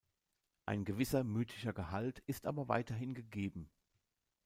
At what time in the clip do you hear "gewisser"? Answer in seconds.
0.83-1.23